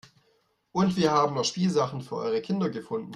Und 0.71 0.97
wir 0.97 1.11
haben 1.11 1.35
noch 1.35 1.45
Spielsachen 1.45 2.01
für 2.01 2.15
eure 2.15 2.41
Kinder 2.41 2.71
gefunden. 2.71 3.09